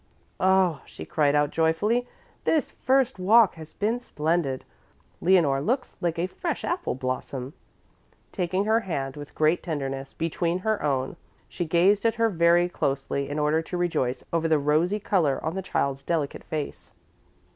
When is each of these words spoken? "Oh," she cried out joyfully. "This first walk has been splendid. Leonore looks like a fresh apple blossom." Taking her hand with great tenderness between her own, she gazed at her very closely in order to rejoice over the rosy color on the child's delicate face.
"Oh," 0.39 0.81
she 0.87 1.05
cried 1.05 1.35
out 1.35 1.51
joyfully. 1.51 2.07
"This 2.43 2.71
first 2.71 3.19
walk 3.19 3.53
has 3.53 3.73
been 3.73 3.99
splendid. 3.99 4.65
Leonore 5.21 5.61
looks 5.61 5.95
like 6.01 6.17
a 6.17 6.25
fresh 6.25 6.63
apple 6.65 6.95
blossom." 6.95 7.53
Taking 8.31 8.65
her 8.65 8.79
hand 8.79 9.15
with 9.15 9.35
great 9.35 9.61
tenderness 9.61 10.15
between 10.15 10.57
her 10.65 10.81
own, 10.81 11.17
she 11.47 11.65
gazed 11.65 12.03
at 12.03 12.15
her 12.15 12.29
very 12.29 12.67
closely 12.67 13.29
in 13.29 13.37
order 13.37 13.61
to 13.61 13.77
rejoice 13.77 14.23
over 14.33 14.47
the 14.47 14.57
rosy 14.57 14.99
color 14.99 15.39
on 15.45 15.53
the 15.53 15.61
child's 15.61 16.01
delicate 16.01 16.45
face. 16.45 16.93